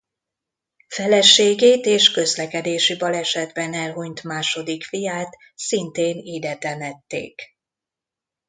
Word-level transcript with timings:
Feleségét 0.87 1.85
és 1.85 2.11
közlekedési 2.11 2.97
balesetben 2.97 3.73
elhunyt 3.73 4.23
második 4.23 4.83
fiát 4.83 5.37
szintén 5.55 6.15
ide 6.17 6.57
temették. 6.57 7.41